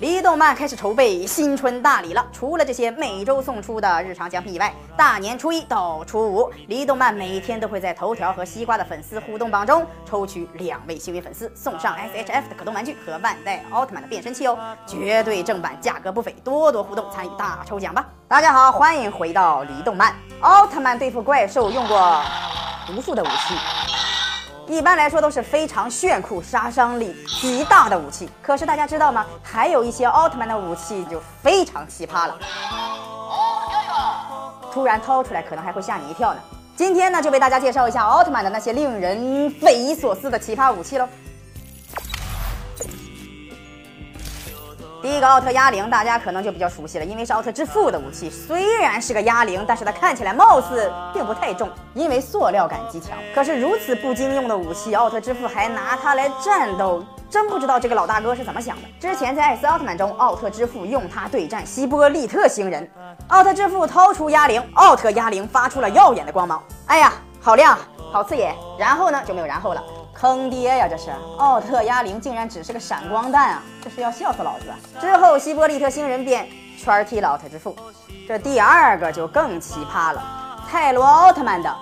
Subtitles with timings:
[0.00, 2.24] 离动漫开始筹备新春大礼了。
[2.32, 14.56] 除了这些每周送出的日常奖品以外，大年初一到初五，离动漫每天都会在头条和西瓜的粉丝互动榜中抽取两位幸运粉丝，送上 S H F 的可动玩具和万代奥特曼的变身器哦，
[14.86, 18.06] 绝对正版，价格不菲，多多互动参与大抽奖吧！
[18.28, 20.14] 大家好，欢迎回到离动漫。
[20.42, 22.22] 奥特曼对付怪兽用过
[22.96, 23.87] 无数的武器。
[24.68, 28.28] 一般来说都是非常炫酷、杀伤力极大的武器。
[28.42, 29.24] 可是大家知道吗？
[29.42, 32.38] 还有一些奥特曼的武器就非常奇葩了。
[34.70, 36.40] 突然掏出来，可能还会吓你一跳呢。
[36.76, 41.08] 今天呢，就为大家介绍一下奥特曼的那些令人匪夷所思的奇葩武器喽。
[45.00, 48.28] 第一个奥特压铃，大家可能就比较熟悉了，因为是奥特之父的武器。
[48.28, 53.16] 虽然是个压铃，但是它看起来貌似并不太重，因为塑料感极强。
[53.32, 58.82] 可是如此不经用的武器，奥特之父还拿它来战斗，真不知道这个老大哥是怎么想的。
[58.98, 62.90] 之前在艾斯奥特曼中，奥特之父用它对战希波利特星人，
[63.28, 66.60] 奥特之父掏出压铃，奥特压铃发出了耀眼的光芒。
[66.86, 67.78] 哎呀，好亮，
[68.12, 68.52] 好刺眼。
[68.76, 69.82] 然后呢，就没有然后了。
[70.20, 70.88] 坑爹呀！
[70.88, 73.62] 这是奥特压铃，竟然只是个闪光弹啊！
[73.80, 74.64] 这是要笑死老子！
[75.00, 77.76] 之后希波利特星人变圈踢老太之父。
[78.26, 80.20] 这第二个就更奇葩了，
[80.68, 81.72] 泰罗奥特曼的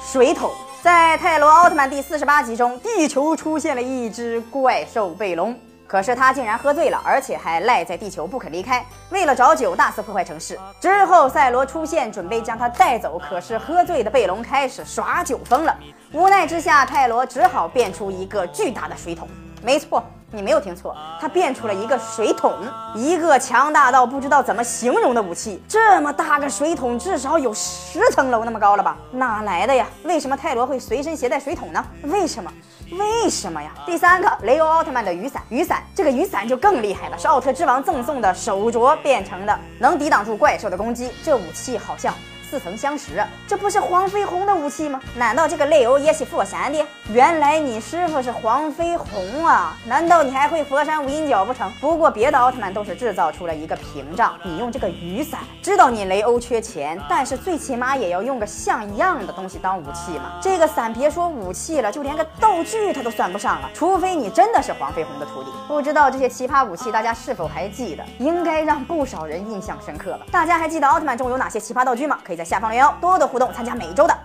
[0.00, 0.50] 水桶。
[0.82, 5.56] 在泰罗奥特曼第四十八集中，地球出现了一只怪兽贝隆。
[5.86, 8.84] 可是他竟然喝醉了，而且还赖在地球不肯离开。
[9.10, 10.58] 为了找酒，大肆破坏城市。
[10.80, 13.18] 之后赛罗出现，准备将他带走。
[13.18, 15.76] 可是喝醉的贝隆开始耍酒疯了。
[16.12, 19.28] 无奈之下，泰罗只好变出一个巨大的水桶。
[19.66, 20.00] 没错。
[20.30, 22.52] 你没有听错，他变出了一个水桶，
[22.94, 25.62] 一个强大到不知道怎么形容的武器。
[25.68, 28.96] 这么大个水桶，至少有十层楼那么高了吧？
[29.12, 29.86] 哪来的呀？
[30.04, 31.84] 为什么泰罗会随身携带水桶呢？
[32.02, 32.52] 为什么？
[32.92, 33.70] 为什么呀？
[33.86, 41.10] 第三个，雷欧奥特曼的雨伞，雨伞这个雨伞就更厉害了，是奥特之王赠送的手镯变成的，能抵挡住怪兽的攻击。
[41.24, 42.12] 这武器好像。
[42.48, 45.00] 似曾相识，这不是黄飞鸿的武器吗？
[45.16, 46.86] 难道这个雷欧也是佛山的？
[47.12, 49.76] 原来你师傅是黄飞鸿啊？
[49.86, 51.70] 难道你还会佛山无影脚不成？
[51.80, 60.38] 不过别的奥特曼都是制造出了一个屏障，你用这个雨伞，知道你雷欧缺钱，但是最起码也要用个像样的东西当武器嘛。
[60.40, 65.50] 这个伞别说武器了，就连个道具它都算不上了，除非你真的是黄飞鸿的徒弟。
[65.66, 68.04] 不知道这些奇葩武器大家是否还记得？
[68.18, 70.26] 应该让不少人印象深刻吧？
[70.30, 72.18] 大家还记得奥特曼中有哪些奇葩道具吗？
[72.22, 74.16] 可以在下方留言哦，多多互动参加每周的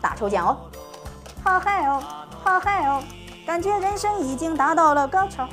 [0.00, 0.56] 大抽奖哦。
[1.44, 2.02] 好嗨哦，
[2.44, 3.02] 好嗨哦，
[3.46, 5.48] 感觉人生已经达到了高潮。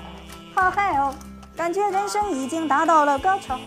[0.56, 1.14] 好嗨哦，
[1.58, 3.58] 感觉人生已经达到了高潮。